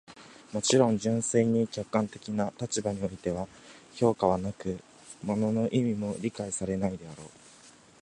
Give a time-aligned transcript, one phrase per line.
[0.51, 3.47] もちろん、純粋に客観的な立場においては
[3.93, 4.79] 評価はなく、
[5.21, 7.29] 物の意味も理解されないであろう。